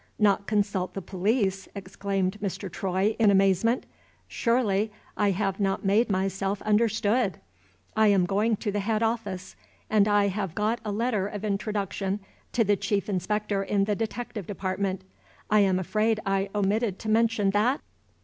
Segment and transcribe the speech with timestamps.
[0.17, 2.71] "Not consult the police!" exclaimed Mr.
[2.71, 3.85] Troy in amazement.
[4.27, 7.39] "Surely, I have not made myself understood?
[7.95, 9.55] I am going to the Head Office;
[9.91, 12.19] and I have got a letter of introduction
[12.51, 15.03] to the chief inspector in the detective department.
[15.51, 17.79] I am afraid I omitted to mention that?"